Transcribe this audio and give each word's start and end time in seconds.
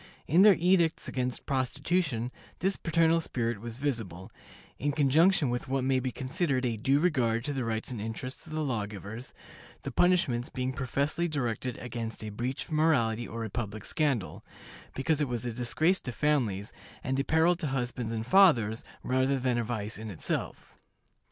In 0.27 0.41
their 0.41 0.55
edicts 0.57 1.07
against 1.07 1.45
prostitution 1.45 2.31
this 2.57 2.75
paternal 2.75 3.21
spirit 3.21 3.61
was 3.61 3.77
visible, 3.77 4.31
in 4.79 4.93
conjunction 4.93 5.51
with 5.51 5.67
what 5.67 5.83
may 5.83 5.99
be 5.99 6.11
considered 6.11 6.65
a 6.65 6.75
due 6.75 6.99
regard 6.99 7.43
to 7.45 7.53
the 7.53 7.63
rights 7.63 7.91
and 7.91 8.01
interests 8.01 8.47
of 8.47 8.53
the 8.53 8.63
law 8.63 8.87
givers, 8.87 9.31
the 9.83 9.91
punishments 9.91 10.49
being 10.49 10.73
professedly 10.73 11.27
directed 11.27 11.77
against 11.77 12.23
a 12.23 12.29
breach 12.31 12.65
of 12.65 12.71
morality 12.71 13.27
or 13.27 13.45
a 13.45 13.49
public 13.51 13.85
scandal, 13.85 14.43
because 14.95 15.21
it 15.21 15.27
was 15.27 15.45
a 15.45 15.53
disgrace 15.53 16.01
to 16.01 16.11
families, 16.11 16.73
and 17.03 17.19
a 17.19 17.23
peril 17.23 17.55
to 17.55 17.67
husbands 17.67 18.11
and 18.11 18.25
fathers, 18.25 18.83
rather 19.03 19.37
than 19.37 19.59
a 19.59 19.63
vice 19.63 19.99
in 19.99 20.09
itself. 20.09 20.79